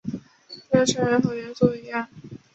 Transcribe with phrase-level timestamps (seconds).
[0.03, 2.07] 制作成员和原作一样。